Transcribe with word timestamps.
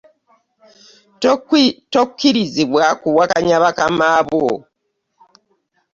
Tokkirizibwa 1.91 2.85
kuwakanya 3.01 3.55
bakamaa 3.63 4.21
bo. 4.29 4.45